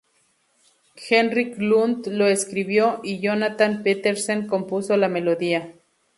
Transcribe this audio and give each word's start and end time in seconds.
Henrik 0.95 1.59
Lund 1.59 2.07
lo 2.07 2.25
escribió, 2.25 3.01
y 3.03 3.19
Jonathan 3.19 3.83
Petersen 3.83 4.47
compuso 4.47 4.97
la 4.97 5.09
melodía. 5.09 5.73